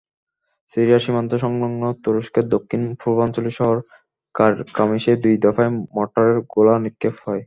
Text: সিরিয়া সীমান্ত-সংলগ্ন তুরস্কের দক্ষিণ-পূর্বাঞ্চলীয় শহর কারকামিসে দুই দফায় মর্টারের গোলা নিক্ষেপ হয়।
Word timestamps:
সিরিয়া 0.71 0.99
সীমান্ত-সংলগ্ন 0.99 1.83
তুরস্কের 2.03 2.45
দক্ষিণ-পূর্বাঞ্চলীয় 2.49 3.55
শহর 3.59 3.77
কারকামিসে 4.35 5.13
দুই 5.23 5.35
দফায় 5.43 5.71
মর্টারের 5.95 6.37
গোলা 6.53 6.75
নিক্ষেপ 6.79 7.15
হয়। 7.25 7.39